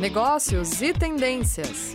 [0.00, 1.94] negócios e tendências.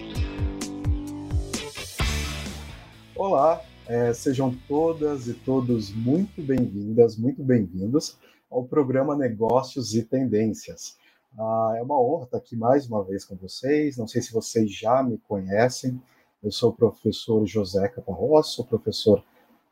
[3.15, 8.17] Olá, é, sejam todas e todos muito bem-vindas, muito bem-vindos
[8.49, 10.97] ao programa Negócios e Tendências.
[11.37, 13.97] Ah, é uma honra estar aqui mais uma vez com vocês.
[13.97, 16.01] Não sei se vocês já me conhecem.
[16.41, 19.23] Eu sou o professor José Caparrós, sou professor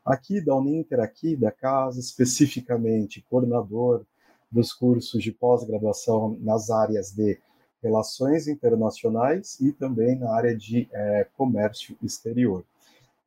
[0.05, 4.05] aqui da Uninter, aqui da casa, especificamente coordenador
[4.51, 7.39] dos cursos de pós-graduação nas áreas de
[7.81, 12.63] relações internacionais e também na área de é, comércio exterior.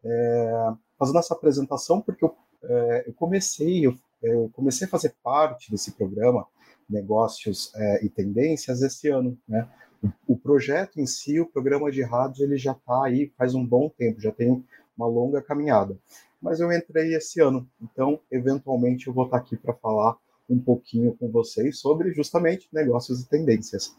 [0.04, 5.70] É, fazendo essa apresentação porque eu, é, eu comecei eu, eu, comecei a fazer parte
[5.70, 6.46] desse programa
[6.88, 9.68] negócios é, e tendências esse ano, né?
[10.02, 13.64] O, o, projeto em si, o programa de rádio, ele já está aí faz um
[13.64, 14.64] bom tempo, já tem
[14.96, 15.96] uma longa caminhada.
[16.40, 20.16] Mas eu entrei esse ano, então eventualmente eu vou estar tá aqui para falar
[20.50, 23.94] um pouquinho com vocês sobre justamente negócios e tendências.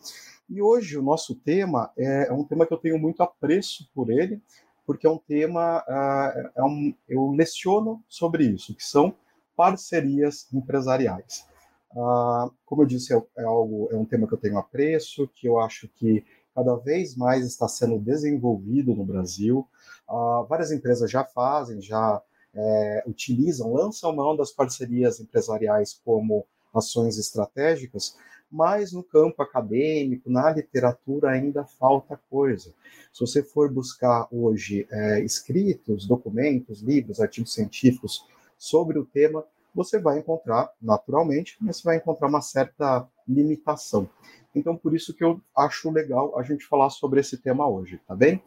[0.54, 4.12] E hoje o nosso tema é, é um tema que eu tenho muito apreço por
[4.12, 4.40] ele,
[4.86, 9.16] porque é um tema, uh, é um, eu leciono sobre isso, que são
[9.58, 11.48] parcerias empresariais.
[11.92, 15.48] Uh, como eu disse, é, é, algo, é um tema que eu tenho apreço, que
[15.48, 19.68] eu acho que cada vez mais está sendo desenvolvido no Brasil.
[20.08, 22.22] Uh, várias empresas já fazem, já
[22.54, 28.16] é, utilizam, lançam mão das parcerias empresariais como ações estratégicas,
[28.54, 32.72] mas no campo acadêmico, na literatura, ainda falta coisa.
[33.12, 38.24] Se você for buscar hoje é, escritos, documentos, livros, artigos científicos
[38.56, 39.44] sobre o tema,
[39.74, 44.08] você vai encontrar, naturalmente, mas você vai encontrar uma certa limitação.
[44.54, 48.16] Então, por isso que eu acho legal a gente falar sobre esse tema hoje, tá
[48.16, 48.40] bem?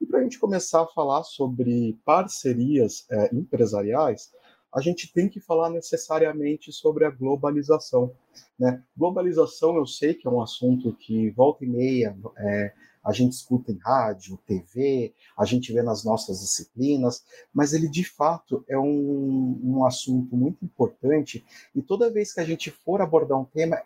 [0.00, 4.32] E para a gente começar a falar sobre parcerias é, empresariais,
[4.74, 8.12] a gente tem que falar necessariamente sobre a globalização.
[8.58, 8.82] Né?
[8.96, 12.72] Globalização, eu sei que é um assunto que volta e meia é,
[13.04, 18.04] a gente escuta em rádio, TV, a gente vê nas nossas disciplinas, mas ele de
[18.04, 21.44] fato é um, um assunto muito importante
[21.74, 23.82] e toda vez que a gente for abordar um tema,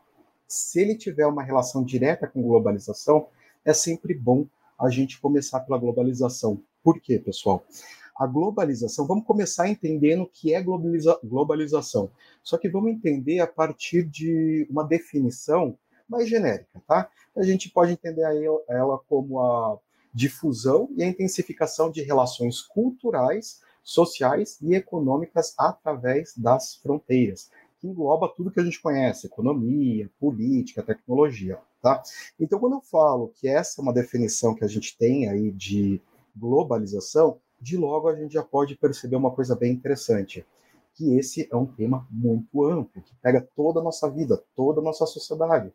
[0.47, 3.27] se ele tiver uma relação direta com globalização,
[3.65, 4.47] é sempre bom
[4.78, 6.62] a gente começar pela globalização.
[6.83, 7.65] Por quê, pessoal?
[8.19, 12.10] A globalização, vamos começar entendendo o que é globaliza globalização.
[12.43, 15.77] Só que vamos entender a partir de uma definição
[16.09, 17.10] mais genérica, tá?
[17.37, 18.22] A gente pode entender
[18.69, 19.78] ela como a
[20.15, 28.33] difusão e a intensificação de relações culturais, sociais e econômicas através das fronteiras, que engloba
[28.34, 32.03] tudo que a gente conhece, economia, política, tecnologia, tá?
[32.41, 36.00] Então, quando eu falo que essa é uma definição que a gente tem aí de
[36.34, 40.47] globalização, de logo a gente já pode perceber uma coisa bem interessante,
[40.94, 44.84] que esse é um tema muito amplo, que pega toda a nossa vida, toda a
[44.84, 45.72] nossa sociedade.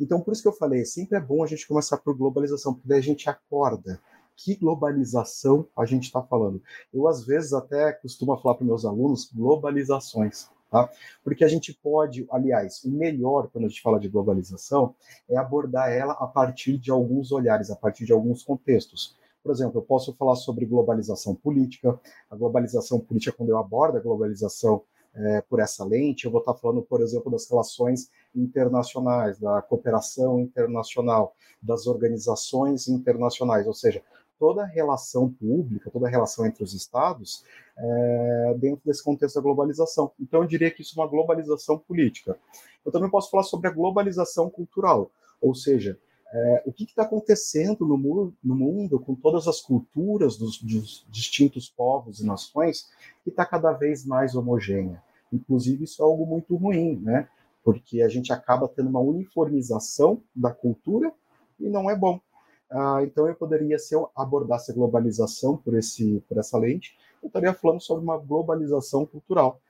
[0.00, 2.88] Então, por isso que eu falei, sempre é bom a gente começar por globalização, porque
[2.88, 4.00] daí a gente acorda.
[4.36, 6.60] Que globalização a gente está falando?
[6.92, 10.48] Eu, às vezes, até costumo falar para meus alunos globalizações.
[10.70, 10.90] Tá?
[11.22, 14.92] Porque a gente pode, aliás, o melhor quando a gente fala de globalização
[15.28, 19.16] é abordar ela a partir de alguns olhares, a partir de alguns contextos.
[19.44, 22.00] Por exemplo, eu posso falar sobre globalização política.
[22.30, 24.82] A globalização política, quando eu abordo a globalização
[25.14, 30.40] é, por essa lente, eu vou estar falando, por exemplo, das relações internacionais, da cooperação
[30.40, 34.02] internacional, das organizações internacionais, ou seja,
[34.38, 37.44] toda relação pública, toda relação entre os estados
[37.76, 40.10] é, dentro desse contexto da globalização.
[40.18, 42.36] Então, eu diria que isso é uma globalização política.
[42.84, 45.98] Eu também posso falar sobre a globalização cultural, ou seja,
[46.34, 51.06] é, o que está acontecendo no, mu no, mundo com todas as culturas dos, dos
[51.08, 52.90] distintos povos e nações
[53.22, 55.00] que está cada vez mais homogênea.
[55.32, 57.28] Inclusive, isso é algo muito ruim, né?
[57.62, 61.12] Porque a gente acaba tendo uma uniformização da cultura
[61.58, 62.20] e não é bom.
[62.68, 67.28] Ah, então, eu poderia, se eu abordasse a globalização por, esse, por essa lente, eu
[67.28, 69.60] estaria falando sobre uma globalização cultural.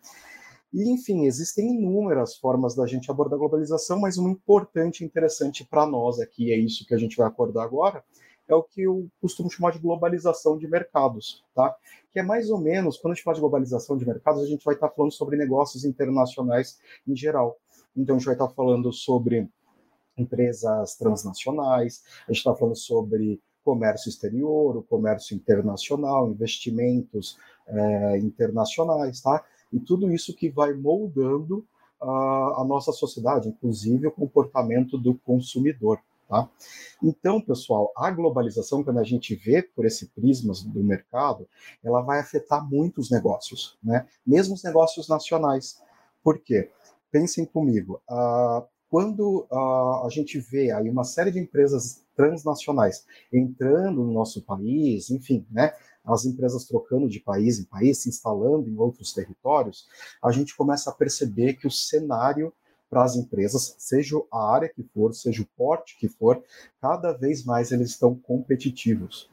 [0.74, 5.64] E, enfim, existem inúmeras formas da gente abordar a globalização, mas uma importante e interessante
[5.64, 8.02] para nós aqui, é isso que a gente vai acordar agora,
[8.48, 11.76] é o que eu costumo chamar de globalização de mercados, tá?
[12.12, 14.64] Que é mais ou menos, quando a gente fala de globalização de mercados, a gente
[14.64, 17.56] vai estar falando sobre negócios internacionais em geral.
[17.96, 19.48] Então, a gente vai estar falando sobre
[20.18, 27.38] empresas transnacionais, a gente está falando sobre comércio exterior, o comércio internacional, investimentos
[27.68, 29.44] é, internacionais, tá?
[29.74, 31.66] E tudo isso que vai moldando
[32.00, 35.98] a, a nossa sociedade, inclusive o comportamento do consumidor.
[36.28, 36.48] Tá?
[37.02, 41.46] Então, pessoal, a globalização, quando a gente vê por esse prisma do mercado,
[41.82, 44.06] ela vai afetar muitos negócios, né?
[44.26, 45.82] mesmo os negócios nacionais.
[46.22, 46.70] Por quê?
[47.10, 48.00] Pensem comigo,
[48.88, 55.46] quando a gente vê aí uma série de empresas transnacionais entrando no nosso país, enfim,
[55.50, 59.86] né, as empresas trocando de país em país, se instalando em outros territórios,
[60.22, 62.52] a gente começa a perceber que o cenário
[62.94, 66.40] para as empresas, seja a área que for, seja o porte que for,
[66.80, 69.28] cada vez mais eles estão competitivos.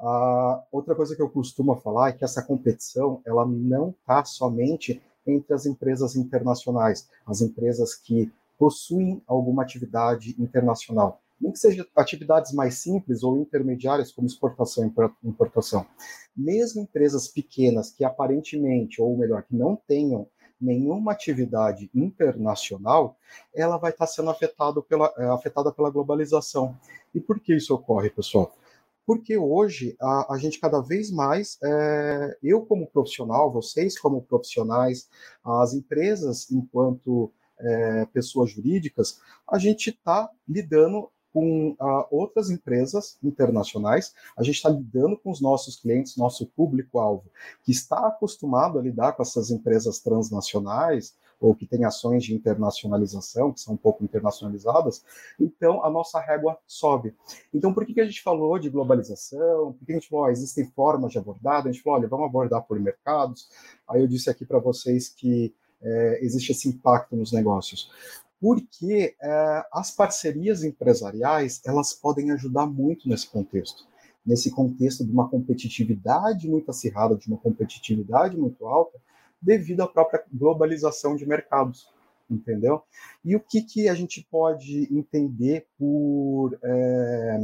[0.00, 5.02] Uh, outra coisa que eu costumo falar é que essa competição ela não está somente
[5.26, 12.52] entre as empresas internacionais, as empresas que possuem alguma atividade internacional, nem que seja atividades
[12.52, 15.86] mais simples ou intermediárias, como exportação e importação.
[16.34, 20.26] Mesmo empresas pequenas que aparentemente, ou melhor, que não tenham
[20.58, 23.18] nenhuma atividade internacional,
[23.54, 26.74] ela vai estar sendo afetado pela, é, afetada pela globalização.
[27.14, 28.56] E por que isso ocorre, pessoal?
[29.06, 35.10] Porque hoje a, a gente cada vez mais, é, eu como profissional, vocês como profissionais,
[35.44, 44.14] as empresas enquanto é, pessoas jurídicas, a gente está lidando com uh, outras empresas internacionais,
[44.38, 47.24] a gente está lidando com os nossos clientes, nosso público-alvo,
[47.64, 53.52] que está acostumado a lidar com essas empresas transnacionais, ou que tem ações de internacionalização,
[53.52, 55.04] que são um pouco internacionalizadas,
[55.38, 57.12] então a nossa régua sobe.
[57.52, 59.72] Então, por que, que a gente falou de globalização?
[59.72, 61.66] Por que a gente falou, ó, existem formas de abordar?
[61.66, 63.48] A gente falou, olha, vamos abordar por mercados.
[63.88, 65.52] Aí eu disse aqui para vocês que
[65.82, 67.90] é, existe esse impacto nos negócios
[68.40, 73.86] porque é, as parcerias empresariais elas podem ajudar muito nesse contexto,
[74.24, 78.98] nesse contexto de uma competitividade muito acirrada, de uma competitividade muito alta,
[79.40, 81.88] devido à própria globalização de mercados,
[82.30, 82.82] entendeu?
[83.24, 87.38] E o que, que a gente pode entender por é,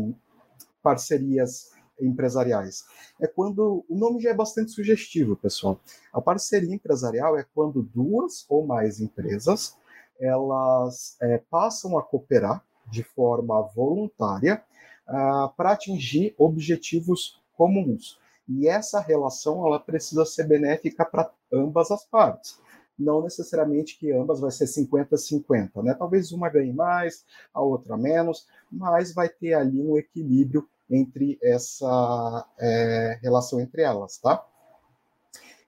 [0.82, 2.84] parcerias empresariais?
[3.20, 5.78] É quando o nome já é bastante sugestivo, pessoal.
[6.12, 9.76] A parceria empresarial é quando duas ou mais empresas
[10.20, 14.62] elas é, passam a cooperar de forma voluntária
[15.08, 18.18] uh, para atingir objetivos comuns.
[18.48, 22.58] E essa relação ela precisa ser benéfica para ambas as partes.
[22.98, 25.94] Não necessariamente que ambas vai ser 50-50, né?
[25.94, 27.24] Talvez uma ganhe mais,
[27.54, 34.18] a outra menos, mas vai ter ali um equilíbrio entre essa é, relação entre elas,
[34.18, 34.44] tá?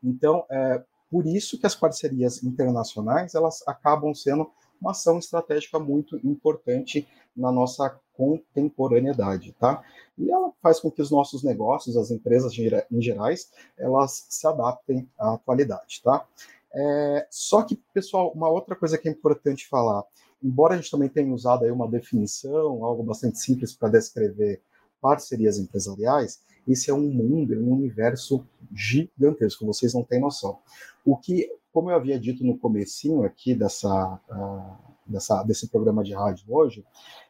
[0.02, 0.82] Então, é,
[1.12, 4.50] por isso que as parcerias internacionais elas acabam sendo
[4.81, 7.06] uma ação estratégica muito importante
[7.37, 9.82] na nossa contemporaneidade, tá?
[10.17, 15.06] E ela faz com que os nossos negócios, as empresas em gerais, elas se adaptem
[15.19, 16.26] à atualidade, tá?
[16.75, 20.03] É, só que, pessoal, uma outra coisa que é importante falar,
[20.43, 24.62] embora a gente também tenha usado aí uma definição, algo bastante simples para descrever
[24.99, 30.59] parcerias empresariais, esse é um mundo, é um universo gigantesco, vocês não têm noção.
[31.05, 36.14] O que, como eu havia dito no comecinho aqui dessa, uh, dessa desse programa de
[36.14, 36.85] rádio hoje,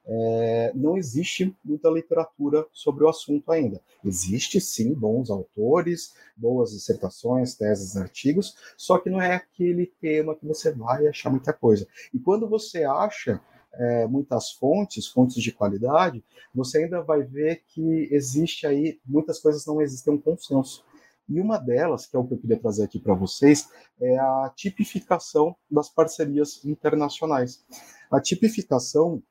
[0.04, 3.80] é, não existe muita literatura sobre o assunto ainda.
[4.04, 10.46] Existe sim bons autores, boas dissertações, teses, artigos, só que não é aquele tema que
[10.46, 11.86] você vai achar muita coisa.
[12.12, 13.40] E quando você acha
[13.74, 16.22] é, muitas fontes, fontes de qualidade,
[16.54, 20.84] você ainda vai ver que existe aí, muitas coisas não existem um consenso.
[21.28, 23.68] E uma delas, que é o que eu queria trazer aqui para vocês,
[24.00, 27.64] é a tipificação das parcerias internacionais.
[28.10, 29.22] A tipificação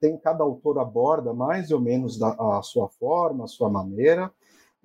[0.00, 4.32] tem cada autor aborda mais ou menos da, a sua forma, a sua maneira,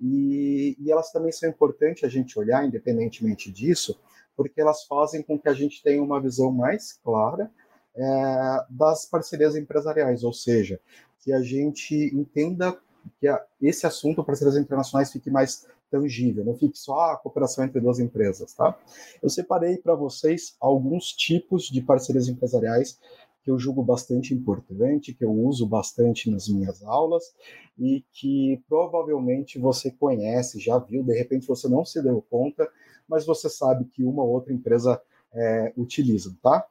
[0.00, 4.00] e, e elas também são importantes a gente olhar, independentemente disso,
[4.36, 7.50] porque elas fazem com que a gente tenha uma visão mais clara
[7.96, 10.80] é, das parcerias empresariais, ou seja,
[11.20, 12.76] que a gente entenda
[13.20, 17.80] que a, esse assunto, parcerias internacionais, fique mais tangível, não fique só a cooperação entre
[17.80, 18.76] duas empresas, tá?
[19.22, 22.98] Eu separei para vocês alguns tipos de parcerias empresariais
[23.44, 27.34] que eu julgo bastante importante, que eu uso bastante nas minhas aulas
[27.78, 32.66] e que provavelmente você conhece, já viu, de repente você não se deu conta,
[33.06, 35.00] mas você sabe que uma ou outra empresa
[35.32, 36.66] é, utiliza, tá?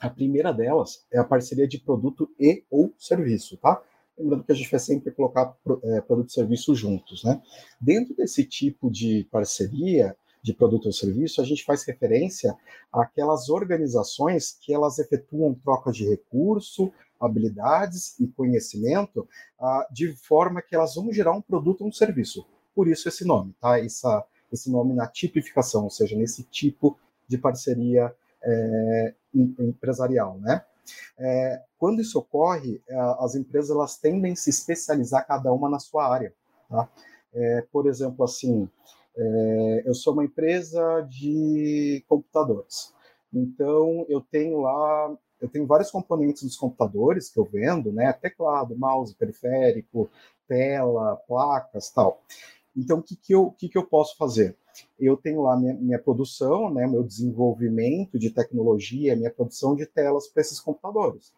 [0.00, 3.82] A primeira delas é a parceria de produto e ou serviço, tá?
[4.18, 7.40] Lembrando que a gente vai sempre colocar é, produto e serviço juntos, né?
[7.80, 12.56] Dentro desse tipo de parceria de produto ou serviço, a gente faz referência
[12.92, 19.26] àquelas organizações que elas efetuam troca de recurso, habilidades e conhecimento
[19.58, 22.46] ah, de forma que elas vão gerar um produto ou um serviço.
[22.74, 23.80] Por isso esse nome, tá?
[23.80, 28.14] Essa, esse nome na tipificação, ou seja, nesse tipo de parceria
[28.46, 30.64] é, empresarial, né?
[31.18, 35.78] É, quando isso ocorre, é, as empresas elas tendem a se especializar cada uma na
[35.78, 36.32] sua área.
[36.68, 36.88] Tá?
[37.34, 38.68] É, por exemplo, assim,
[39.16, 42.94] é, eu sou uma empresa de computadores,
[43.32, 48.10] então eu tenho lá eu tenho vários componentes dos computadores que eu vendo, né?
[48.12, 50.08] Teclado, mouse, periférico,
[50.48, 52.22] tela, placas, tal.
[52.74, 54.56] Então, o que, que, eu, que, que eu posso fazer?
[54.98, 60.26] Eu tenho lá minha, minha produção, né, meu desenvolvimento de tecnologia, minha produção de telas
[60.28, 61.32] para esses computadores.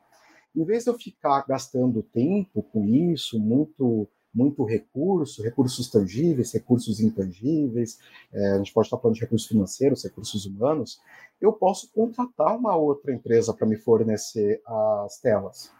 [0.54, 7.00] Em vez de eu ficar gastando tempo com isso, muito muito recurso, recursos tangíveis, recursos
[7.00, 7.98] intangíveis,
[8.32, 11.00] é, a gente pode estar falando de recursos financeiros, recursos humanos,
[11.40, 15.72] eu posso contratar uma outra empresa para me fornecer as telas.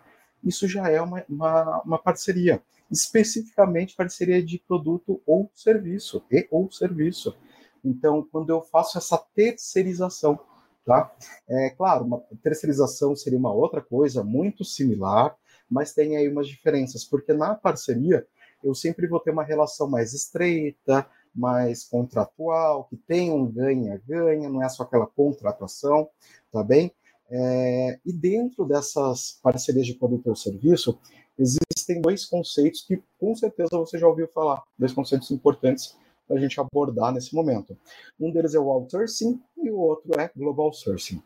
[0.43, 6.71] Isso já é uma, uma, uma parceria, especificamente parceria de produto ou serviço, e ou
[6.71, 7.37] serviço.
[7.85, 10.39] Então, quando eu faço essa terceirização,
[10.85, 11.13] tá?
[11.49, 15.37] É claro, uma terceirização seria uma outra coisa muito similar,
[15.71, 18.27] mas tem aí umas diferenças, porque na parceria
[18.65, 24.63] eu sempre vou ter uma relação mais estreita, mais contratual, que tem um ganha-ganha, não
[24.63, 26.09] é só aquela contratação,
[26.51, 26.93] tá bem?
[27.31, 30.99] É, e dentro dessas parcerias de produto ou serviço,
[31.39, 35.95] existem dois conceitos que com certeza você já ouviu falar, dois conceitos importantes
[36.31, 37.77] a gente abordar nesse momento.
[38.21, 41.23] Um deles é o outsourcing e o outro é global sourcing.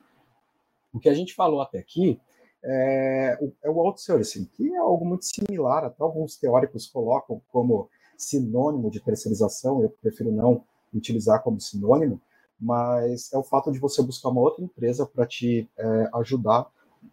[0.92, 2.21] O que a gente falou até aqui
[2.64, 8.90] é, é o outsourcing, que é algo muito similar, até alguns teóricos colocam como sinônimo
[8.90, 12.21] de terceirização, eu prefiro não utilizar como sinônimo,
[12.61, 16.71] mas é o fato de você buscar uma outra empresa para te é, ajudar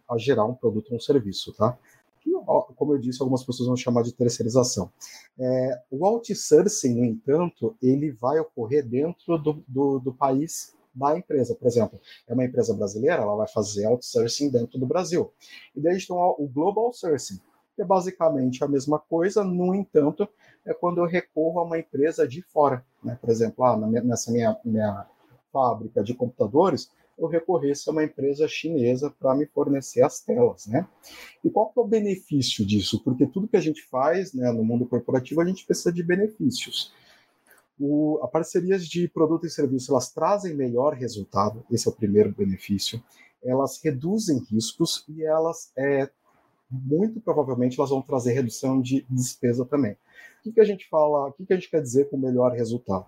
[0.08, 1.76] a gerar um produto ou um serviço, tá?
[2.76, 4.90] Como eu disse, algumas pessoas vão chamar de terceirização.
[5.38, 11.54] É, o outsourcing, no entanto, ele vai ocorrer dentro do, do, do país da empresa.
[11.54, 15.32] Por exemplo, é uma empresa brasileira, ela vai fazer outsourcing dentro do Brasil.
[15.74, 17.40] E daí a gente tem o Global Sourcing,
[17.76, 20.28] que é basicamente a mesma coisa, no entanto,
[20.64, 22.84] é quando eu recorro a uma empresa de fora.
[23.02, 23.16] Né?
[23.20, 25.06] Por exemplo, ah, nessa minha, minha
[25.52, 26.90] fábrica de computadores,
[27.20, 30.88] eu recorresse a uma empresa chinesa para me fornecer as telas, né?
[31.44, 33.04] E qual que é o benefício disso?
[33.04, 36.92] Porque tudo que a gente faz né, no mundo corporativo, a gente precisa de benefícios.
[37.78, 42.32] O, a parcerias de produto e serviço elas trazem melhor resultado, esse é o primeiro
[42.32, 43.02] benefício.
[43.42, 46.08] Elas reduzem riscos e elas, é,
[46.70, 49.92] muito provavelmente, elas vão trazer redução de despesa também.
[49.92, 52.52] O que, que a gente fala, o que, que a gente quer dizer com melhor
[52.52, 53.06] resultado?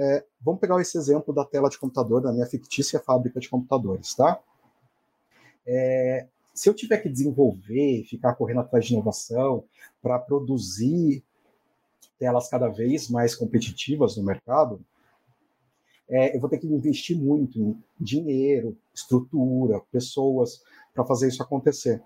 [0.00, 4.14] É, vamos pegar esse exemplo da tela de computador da minha fictícia fábrica de computadores,
[4.14, 4.40] tá?
[5.66, 9.64] É, se eu tiver que desenvolver, ficar correndo atrás de inovação
[10.00, 11.24] para produzir
[12.16, 14.80] telas cada vez mais competitivas no mercado,
[16.08, 20.62] é, eu vou ter que investir muito em dinheiro, estrutura, pessoas
[20.94, 22.00] para fazer isso acontecer.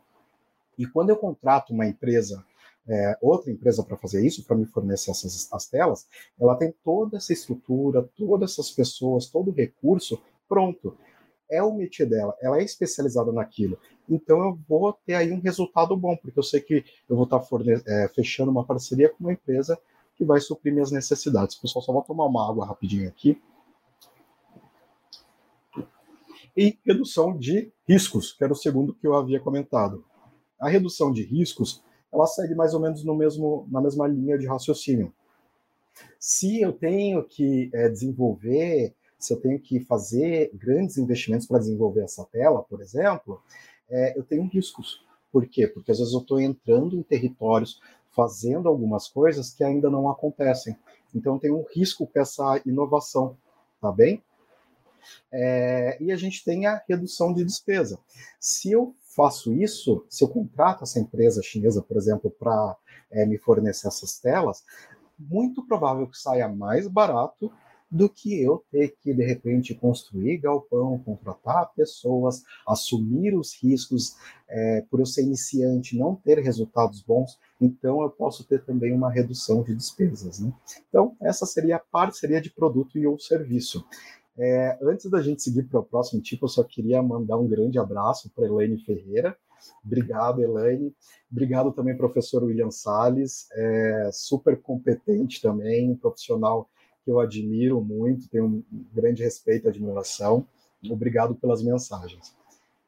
[0.79, 2.43] E quando eu contrato uma empresa,
[2.89, 6.07] é, outra empresa para fazer isso, para me fornecer essas as telas,
[6.39, 10.97] ela tem toda essa estrutura, todas essas pessoas, todo o recurso pronto.
[11.51, 13.79] É o métier dela, ela é especializada naquilo.
[14.09, 17.41] Então eu vou ter aí um resultado bom, porque eu sei que eu vou estar
[17.41, 17.47] tá
[17.87, 19.79] é, fechando uma parceria com uma empresa
[20.15, 21.57] que vai suprir minhas necessidades.
[21.57, 23.41] Pessoal, só vou tomar uma água rapidinho aqui.
[26.57, 30.05] E redução de riscos, que era o segundo que eu havia comentado.
[30.61, 34.47] A redução de riscos, ela segue mais ou menos no mesmo, na mesma linha de
[34.47, 35.13] raciocínio.
[36.19, 42.03] Se eu tenho que é, desenvolver, se eu tenho que fazer grandes investimentos para desenvolver
[42.03, 43.43] essa tela, por exemplo,
[43.89, 45.05] é, eu tenho riscos.
[45.31, 45.67] Por quê?
[45.67, 50.77] Porque às vezes eu estou entrando em territórios fazendo algumas coisas que ainda não acontecem.
[51.15, 53.37] Então tem um risco com essa inovação,
[53.81, 54.23] tá bem?
[55.31, 57.99] É, e a gente tem a redução de despesa.
[58.39, 62.77] Se eu faço isso, se eu contrato essa empresa chinesa, por exemplo, para
[63.11, 64.65] é, me fornecer essas telas,
[65.19, 67.53] muito provável que saia mais barato
[67.93, 74.17] do que eu ter que, de repente, construir galpão, contratar pessoas, assumir os riscos,
[74.49, 79.11] é, por eu ser iniciante, não ter resultados bons, então eu posso ter também uma
[79.11, 80.41] redução de despesas.
[80.41, 80.51] Né?
[80.89, 83.85] Então, essa seria a parceria de produto e ou serviço.
[84.39, 87.79] É, antes da gente seguir para o próximo tipo, eu só queria mandar um grande
[87.79, 89.37] abraço para Elaine Ferreira.
[89.85, 90.95] Obrigado, Elaine.
[91.31, 96.69] Obrigado também, professor William Salles, é, super competente também, profissional
[97.05, 100.47] que eu admiro muito, tenho um grande respeito e admiração.
[100.89, 102.35] Obrigado pelas mensagens.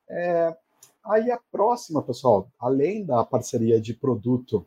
[0.09, 0.57] É,
[1.05, 4.65] aí a próxima, pessoal, além da parceria de produto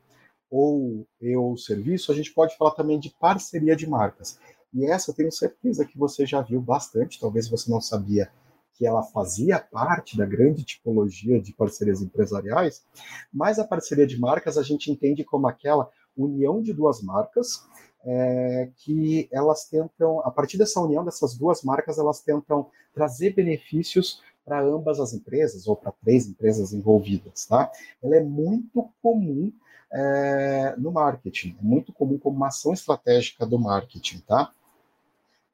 [0.50, 4.39] ou eu serviço, a gente pode falar também de parceria de marcas.
[4.77, 8.29] E essa tenho certeza que você já viu bastante, talvez você não sabia
[8.75, 12.86] que ela fazia parte da grande tipologia de parcerias empresariais,
[13.34, 17.65] mas a parceria de marcas a gente entende como aquela união de duas marcas
[18.05, 24.22] é, que elas tentam, a partir dessa união dessas duas marcas, elas tentam trazer benefícios
[24.46, 27.72] para ambas as empresas ou para três empresas envolvidas, tá?
[28.01, 29.51] Ela é muito comum
[29.91, 34.51] é, no marketing, é muito comum como uma ação estratégica do marketing, tá?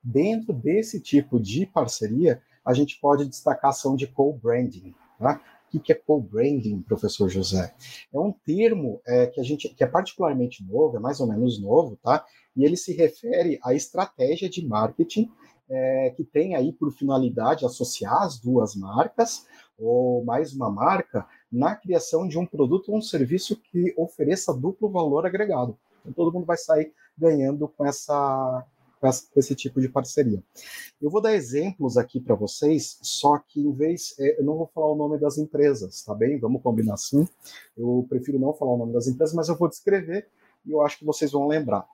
[0.04, 5.40] Dentro desse tipo de parceria, a gente pode destacar a ação de co-branding, tá?
[5.74, 7.74] O que é co-branding, professor José?
[8.14, 11.60] É um termo é, que a gente que é particularmente novo, é mais ou menos
[11.60, 12.24] novo, tá?
[12.56, 15.32] E ele se refere à estratégia de marketing
[15.70, 19.48] é, que tem aí por finalidade associar as duas marcas
[19.80, 24.90] ou mais uma marca na criação de um produto ou um serviço que ofereça duplo
[24.90, 25.78] valor agregado.
[26.02, 28.66] Então todo mundo vai sair ganhando com essa
[29.12, 30.42] com esse tipo de parceria.
[31.02, 34.68] Eu vou dar exemplos aqui para vocês, só que em vez, é, eu não vou
[34.74, 36.40] falar o nome das empresas, tá bem?
[36.40, 37.28] Vamos combinar assim.
[37.76, 40.28] Eu prefiro não falar o nome das empresas, mas eu vou descrever
[40.66, 41.86] e eu acho que vocês vão lembrar.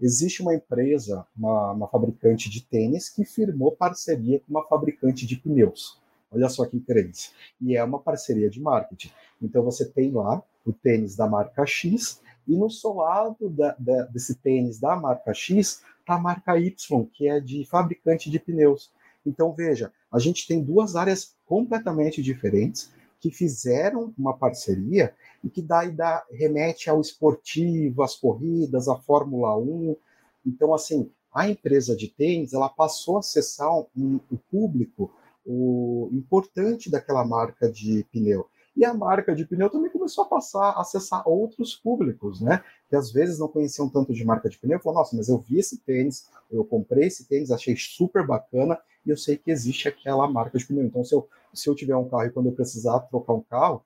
[0.00, 5.36] Existe uma empresa, uma, uma fabricante de tênis, que firmou parceria com uma fabricante de
[5.36, 6.00] pneus.
[6.32, 7.30] Olha só que interesse.
[7.60, 9.10] E é uma parceria de marketing.
[9.40, 14.34] Então você tem lá o tênis da marca X, e no solado da, da, desse
[14.34, 18.92] tênis da marca X está a marca Y, que é de fabricante de pneus.
[19.26, 25.62] Então veja, a gente tem duas áreas completamente diferentes que fizeram uma parceria e que
[25.62, 29.96] daí dá, remete ao esportivo, às corridas, à Fórmula 1.
[30.44, 35.10] Então, assim, a empresa de tênis ela passou a acessar um, o público
[35.46, 38.46] o importante daquela marca de pneu.
[38.76, 42.62] E a marca de pneu também começou a passar a acessar outros públicos, né?
[42.88, 45.58] Que às vezes não conheciam tanto de marca de pneu, falou, nossa, mas eu vi
[45.58, 50.28] esse tênis, eu comprei esse tênis, achei super bacana, e eu sei que existe aquela
[50.28, 50.84] marca de pneu.
[50.84, 53.84] Então, se eu, se eu tiver um carro e quando eu precisar trocar um carro,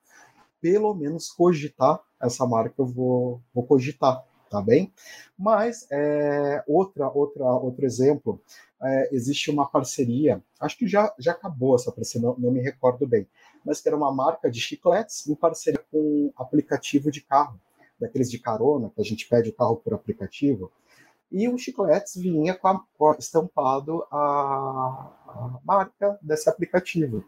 [0.61, 4.91] pelo menos cogitar essa marca eu vou, vou cogitar, tá bem?
[5.37, 8.41] Mas é, outra, outra, outro exemplo,
[8.81, 13.07] é, existe uma parceria, acho que já, já acabou essa parceria, não, não me recordo
[13.07, 13.27] bem,
[13.69, 17.61] mas que era uma marca de chicletes em parceria com um aplicativo de carro,
[17.99, 20.71] daqueles de carona, que a gente pede o carro por aplicativo,
[21.31, 27.23] e o chicletes vinha com, a, com estampado a, a, marca desse aplicativo.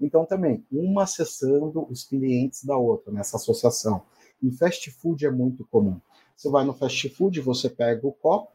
[0.00, 4.02] Então, também, uma acessando os clientes da outra nessa associação.
[4.42, 6.00] Em fast food é muito comum.
[6.36, 8.50] Você vai no fast food, você pega o copo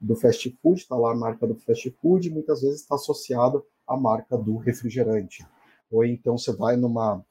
[0.00, 3.96] do fast food, está lá a marca do fast food, muitas vezes está associado à
[3.96, 5.46] marca do refrigerante.
[5.90, 7.24] Ou então você vai numa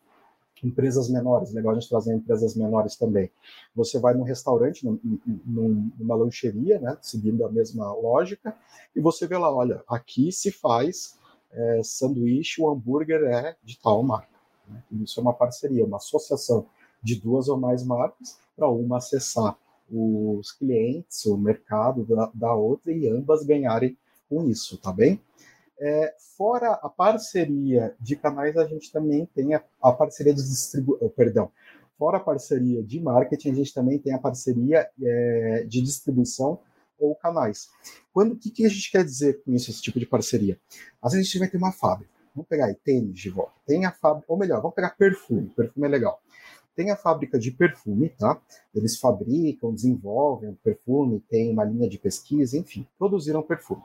[0.62, 3.32] empresas menores, legal a gente trazer empresas menores também.
[3.76, 8.56] Você vai num restaurante, num, numa lancheria, né, seguindo a mesma lógica,
[8.95, 11.17] e você vê lá, olha, aqui se faz
[11.52, 14.28] é, sanduíche, o hambúrguer é de tal marca.
[14.67, 14.84] Né?
[15.02, 16.65] Isso é uma parceria, uma associação
[17.02, 19.58] de duas ou mais marcas para uma acessar
[19.91, 23.98] os clientes, o mercado da, da outra e ambas ganharem
[24.30, 25.19] com isso, tá bem?
[25.82, 31.08] É, fora a parceria de canais, a gente também tem a, a parceria dos distribuidores,
[31.08, 31.52] oh, perdão,
[31.98, 36.60] fora a parceria de marketing, a gente também tem a parceria é, de distribuição
[37.00, 37.70] ou canais.
[38.12, 40.60] Quando, o que, que, a gente quer dizer com isso, esse tipo de parceria?
[41.02, 43.86] Às vezes a gente vai ter uma fábrica, vamos pegar aí tênis de volta, tem
[43.86, 46.22] a fábrica, ou melhor, vamos pegar perfume, perfume é legal.
[46.76, 48.42] Tem a fábrica de perfume, tá?
[48.74, 53.84] Eles fabricam, desenvolvem perfume, tem uma linha de pesquisa, enfim, produziram perfume.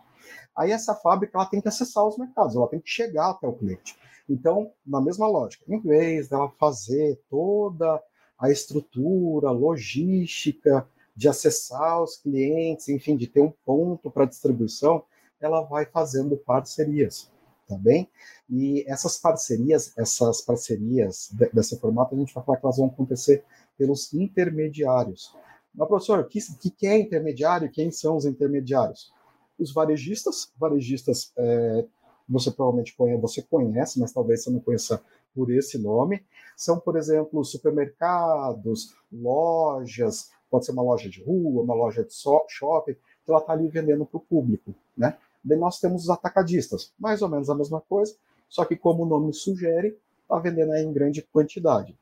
[0.56, 3.52] Aí essa fábrica ela tem que acessar os mercados, ela tem que chegar até o
[3.52, 3.96] cliente.
[4.28, 8.02] Então, na mesma lógica, em vez dela fazer toda
[8.38, 15.04] a estrutura, logística de acessar os clientes, enfim, de ter um ponto para distribuição,
[15.40, 17.30] ela vai fazendo parcerias,
[17.68, 18.08] tá bem?
[18.48, 23.44] E essas parcerias, essas parcerias desse formato, a gente vai falar que elas vão acontecer
[23.76, 25.34] pelos intermediários.
[25.74, 27.70] Mas, professor, o que, que é intermediário?
[27.70, 29.12] Quem são os intermediários?
[29.58, 31.84] Os varejistas, varejistas é,
[32.28, 35.02] você provavelmente conhece, você conhece, mas talvez você não conheça
[35.34, 36.24] por esse nome,
[36.56, 42.14] são, por exemplo, supermercados, lojas, pode ser uma loja de rua, uma loja de
[42.48, 45.16] shopping, que ela está ali vendendo para o público, né?
[45.42, 48.14] Daí nós temos os atacadistas, mais ou menos a mesma coisa,
[48.48, 51.98] só que como o nome sugere, está vendendo em grande quantidade.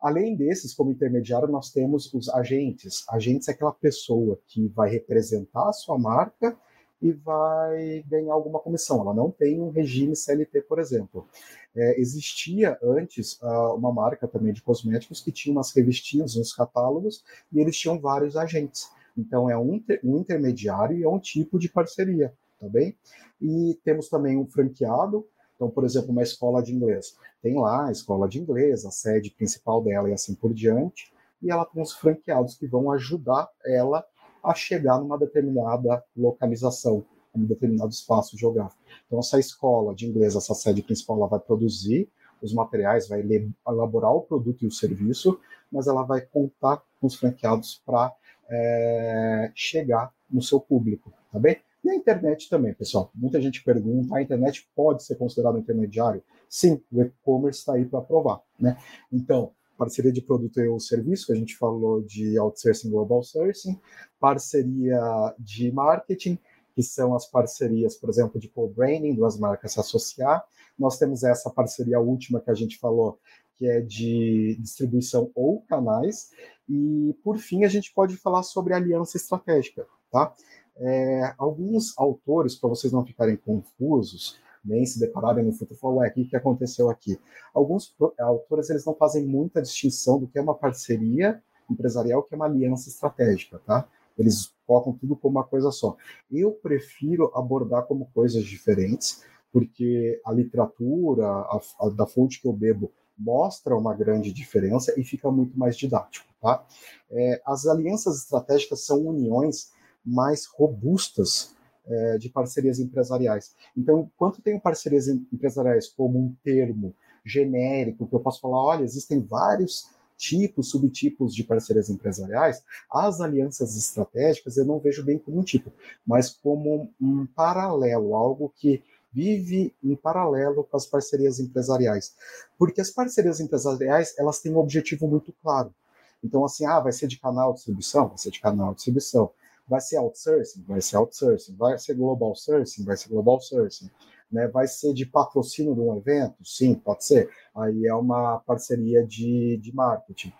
[0.00, 3.04] Além desses, como intermediário, nós temos os agentes.
[3.08, 6.56] Agentes é aquela pessoa que vai representar a sua marca
[7.02, 9.00] e vai ganhar alguma comissão.
[9.00, 11.26] Ela não tem um regime CLT, por exemplo.
[11.74, 17.24] É, existia antes uh, uma marca também de cosméticos que tinha umas revistinhas, uns catálogos,
[17.52, 18.90] e eles tinham vários agentes.
[19.16, 22.96] Então, é um, um intermediário e é um tipo de parceria, tá bem?
[23.40, 25.26] E temos também um franqueado,
[25.60, 27.18] então, por exemplo, uma escola de inglês.
[27.42, 31.50] Tem lá a escola de inglês, a sede principal dela e assim por diante, e
[31.50, 34.02] ela tem os franqueados que vão ajudar ela
[34.42, 37.04] a chegar numa determinada localização
[37.36, 38.80] em um determinado espaço geográfico.
[39.06, 42.08] Então, essa escola de inglês, essa sede principal, ela vai produzir
[42.40, 43.22] os materiais, vai
[43.68, 45.38] elaborar o produto e o serviço,
[45.70, 48.10] mas ela vai contar com os franqueados para
[48.48, 51.58] é, chegar no seu público, tá bem?
[51.82, 53.10] E a internet também, pessoal.
[53.14, 56.22] Muita gente pergunta: a internet pode ser considerada um intermediário?
[56.48, 58.40] Sim, o e-commerce está aí para provar.
[58.58, 58.76] Né?
[59.12, 63.80] Então, parceria de produto e serviço, que a gente falou de outsourcing global sourcing,
[64.18, 65.00] parceria
[65.38, 66.38] de marketing,
[66.74, 70.44] que são as parcerias, por exemplo, de co-branding, duas marcas se associar.
[70.78, 73.18] Nós temos essa parceria última que a gente falou,
[73.56, 76.30] que é de distribuição ou canais.
[76.68, 79.86] E, por fim, a gente pode falar sobre aliança estratégica.
[80.10, 80.34] Tá?
[80.76, 86.08] É, alguns autores, para vocês não ficarem confusos, nem se depararem no futuro, falam, ué,
[86.08, 87.18] o que, que aconteceu aqui?
[87.54, 92.36] Alguns autores, eles não fazem muita distinção do que é uma parceria empresarial, que é
[92.36, 93.86] uma aliança estratégica, tá?
[94.18, 95.96] Eles colocam tudo como uma coisa só.
[96.30, 102.52] Eu prefiro abordar como coisas diferentes, porque a literatura, a, a, da fonte que eu
[102.52, 106.64] bebo, mostra uma grande diferença e fica muito mais didático, tá?
[107.10, 109.72] É, as alianças estratégicas são uniões
[110.04, 111.54] mais robustas
[111.86, 113.54] é, de parcerias empresariais.
[113.76, 119.20] Então, enquanto tenho parcerias empresariais como um termo genérico, que eu posso falar, olha, existem
[119.20, 125.42] vários tipos, subtipos de parcerias empresariais, as alianças estratégicas eu não vejo bem como um
[125.42, 125.72] tipo,
[126.06, 128.82] mas como um paralelo, algo que
[129.12, 132.14] vive em paralelo com as parcerias empresariais.
[132.58, 135.74] Porque as parcerias empresariais, elas têm um objetivo muito claro.
[136.22, 138.08] Então, assim, ah, vai ser de canal de distribuição?
[138.08, 139.30] Vai ser de canal de distribuição.
[139.70, 140.64] Vai ser outsourcing?
[140.66, 141.54] Vai ser outsourcing.
[141.54, 142.84] Vai ser global sourcing?
[142.84, 143.88] Vai ser global sourcing.
[144.30, 144.48] Né?
[144.48, 146.44] Vai ser de patrocínio de um evento?
[146.44, 147.30] Sim, pode ser.
[147.54, 150.32] Aí é uma parceria de, de marketing.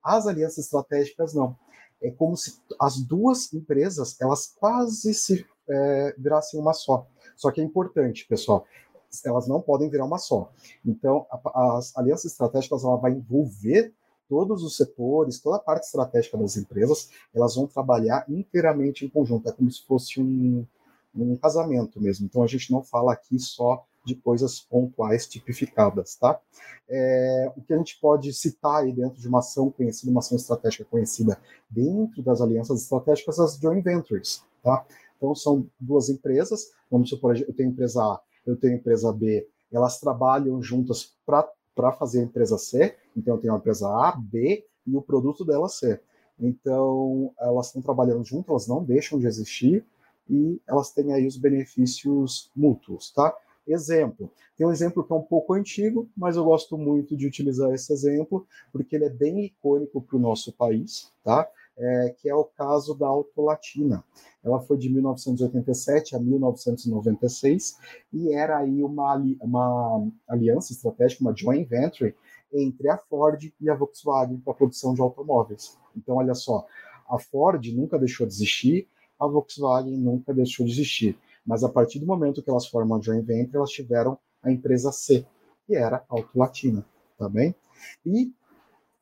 [0.00, 1.56] As alianças estratégicas, não.
[2.00, 7.04] É como se as duas empresas, elas quase se é, virassem uma só.
[7.36, 8.64] Só que é importante, pessoal,
[9.24, 10.52] elas não podem virar uma só.
[10.86, 13.92] Então, a, as alianças estratégicas ela vai envolver
[14.28, 19.48] todos os setores, toda a parte estratégica das empresas, elas vão trabalhar inteiramente em conjunto.
[19.48, 20.66] É como se fosse um,
[21.14, 22.26] um casamento mesmo.
[22.26, 26.40] Então a gente não fala aqui só de coisas pontuais tipificadas, tá?
[26.88, 30.36] É, o que a gente pode citar aí dentro de uma ação conhecida, uma ação
[30.36, 31.38] estratégica conhecida
[31.68, 34.86] dentro das alianças estratégicas, as joint ventures, tá?
[35.16, 40.00] Então são duas empresas, vamos supor, eu tenho empresa A, eu tenho empresa B, elas
[40.00, 41.46] trabalham juntas para
[41.78, 42.96] para fazer a empresa C.
[43.16, 46.00] Então, eu tenho a empresa A, B e o produto dela C.
[46.40, 49.86] Então, elas estão trabalhando juntas, elas não deixam de existir
[50.28, 53.32] e elas têm aí os benefícios mútuos, tá?
[53.64, 54.28] Exemplo.
[54.56, 57.92] Tem um exemplo que é um pouco antigo, mas eu gosto muito de utilizar esse
[57.92, 61.48] exemplo, porque ele é bem icônico para o nosso país, tá?
[61.80, 64.02] É, que é o caso da Autolatina.
[64.42, 67.78] Ela foi de 1987 a 1996
[68.12, 72.16] e era aí uma, uma aliança estratégica, uma joint venture
[72.52, 75.78] entre a Ford e a Volkswagen para a produção de automóveis.
[75.96, 76.66] Então, olha só,
[77.08, 78.88] a Ford nunca deixou de existir,
[79.18, 81.18] a Volkswagen nunca deixou de existir.
[81.44, 84.92] Mas a partir do momento que elas formam a joint venture, elas tiveram a empresa
[84.92, 85.26] C,
[85.66, 86.84] que era a Auto Latina,
[87.16, 87.54] tá bem?
[88.04, 88.32] E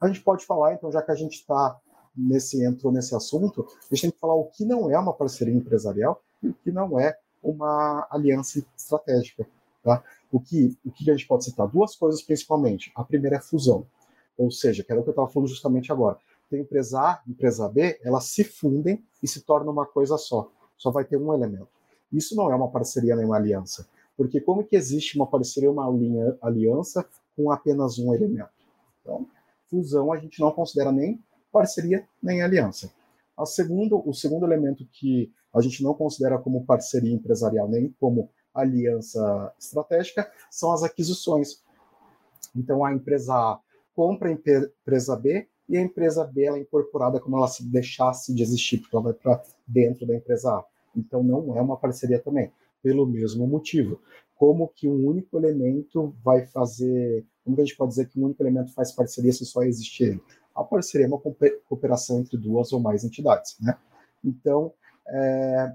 [0.01, 1.79] a gente pode falar, então, já que a gente está
[2.17, 5.55] nesse entrou nesse assunto, a gente tem que falar o que não é uma parceria
[5.55, 9.47] empresarial e o que não é uma aliança estratégica.
[9.83, 10.03] Tá?
[10.33, 11.69] O, que, o que a gente pode citar?
[11.69, 12.91] Duas coisas principalmente.
[12.95, 13.87] A primeira é fusão,
[14.37, 16.19] ou seja, que era o que eu estava falando justamente agora.
[16.51, 20.51] Tem empresa A empresa B, elas se fundem e se tornam uma coisa só.
[20.77, 21.69] Só vai ter um elemento.
[22.13, 23.89] Isso não é uma parceria nem uma aliança.
[24.17, 25.87] Porque como que existe uma parceria, uma
[26.41, 28.51] aliança com apenas um elemento?
[29.01, 29.27] Então,
[29.69, 31.23] fusão a gente não considera nem
[31.57, 32.93] parceria nem aliança.
[33.35, 38.31] A segundo, o segundo elemento que a gente não considera como parceria empresarial nem como
[38.55, 41.63] aliança estratégica são as aquisições.
[42.55, 43.59] Então, a empresa A
[43.95, 48.35] compra a empresa B e a empresa B ela é incorporada como ela se deixasse
[48.35, 50.65] de existir, porque ela vai para dentro da empresa A.
[50.95, 53.99] Então, não é uma parceria também, pelo mesmo motivo.
[54.35, 57.25] Como que um único elemento vai fazer.
[57.43, 60.05] Como que a gente pode dizer que um único elemento faz parceria se só existe
[60.05, 60.23] ele?
[60.57, 61.21] A parceria é uma
[61.69, 63.57] cooperação entre duas ou mais entidades.
[63.61, 63.77] Né?
[64.25, 64.73] Então,
[65.09, 65.75] é,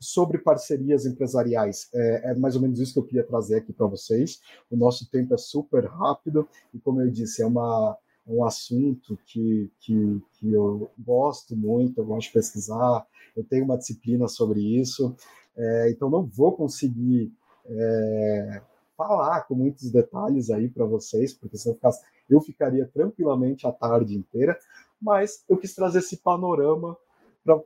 [0.00, 3.86] sobre parcerias empresariais, é, é, mais ou menos isso que eu queria trazer aqui para
[3.86, 4.40] vocês.
[4.70, 9.70] O nosso tempo é super rápido e, como eu disse, é uma, um assunto que,
[9.80, 15.14] que, que eu gosto muito, eu gosto de pesquisar, eu tenho uma disciplina sobre isso,
[15.56, 17.32] é, então não vou conseguir
[17.66, 18.62] é,
[19.06, 23.72] falar com muitos detalhes aí para vocês, porque se eu ficasse eu ficaria tranquilamente a
[23.72, 24.58] tarde inteira,
[25.00, 26.96] mas eu quis trazer esse panorama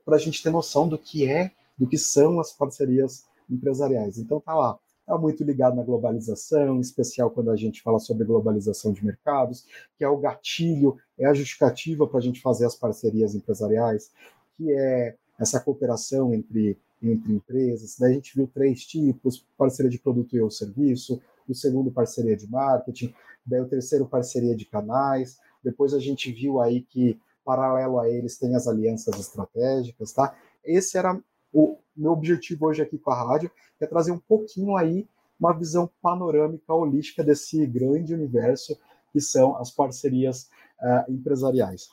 [0.05, 4.19] para a gente ter noção do que é, do que são as parcerias empresariais.
[4.19, 8.25] Então tá lá, está muito ligado na globalização, em especial quando a gente fala sobre
[8.25, 9.65] globalização de mercados,
[9.97, 14.11] que é o gatilho, é a justificativa para a gente fazer as parcerias empresariais,
[14.57, 17.97] que é essa cooperação entre, entre empresas.
[17.99, 22.37] Daí a gente viu três tipos: parceria de produto e ou serviço, o segundo, parceria
[22.37, 25.39] de marketing, daí o terceiro, parceria de canais.
[25.63, 30.37] Depois a gente viu aí que, paralelo a eles, tem as alianças estratégicas, tá?
[30.65, 31.21] Esse era
[31.53, 35.89] o meu objetivo hoje aqui com a rádio, é trazer um pouquinho aí uma visão
[36.01, 38.79] panorâmica holística desse grande universo
[39.13, 41.89] que são as parcerias uh, empresariais.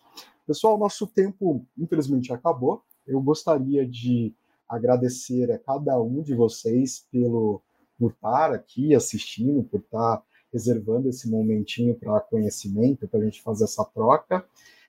[0.46, 2.84] Pessoal, nosso tempo infelizmente acabou.
[3.08, 4.34] Eu gostaria de
[4.76, 7.62] agradecer a cada um de vocês pelo
[7.98, 13.64] por estar aqui assistindo, por estar reservando esse momentinho para conhecimento, para a gente fazer
[13.64, 14.46] essa troca.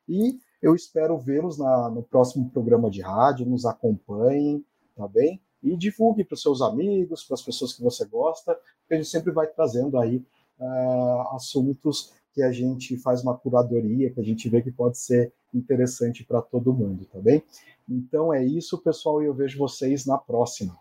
[0.08, 4.64] E eu espero vê-los no próximo programa de rádio, nos acompanhem,
[4.96, 5.40] tá bem?
[5.62, 9.08] E divulgue para os seus amigos, para as pessoas que você gosta, porque a gente
[9.08, 10.24] sempre vai trazendo aí
[10.58, 15.32] uh, assuntos que a gente faz uma curadoria, que a gente vê que pode ser
[15.54, 17.42] interessante para todo mundo, tá bem?
[17.88, 20.76] Então é isso, pessoal, e eu vejo vocês na próxima.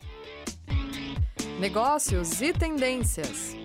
[1.59, 3.62] Negócios e tendências.